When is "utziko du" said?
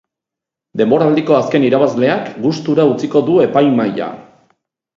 2.95-3.39